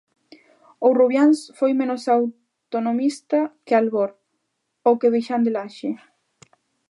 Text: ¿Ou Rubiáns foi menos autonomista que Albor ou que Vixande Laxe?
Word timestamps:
¿Ou 0.85 0.91
Rubiáns 0.99 1.39
foi 1.57 1.71
menos 1.79 2.03
autonomista 2.15 3.39
que 3.65 3.73
Albor 3.79 4.09
ou 4.87 4.93
que 4.99 5.11
Vixande 5.15 5.51
Laxe? 5.57 5.89